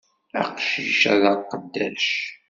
[0.41, 2.07] Aqcic-a d aqeddac!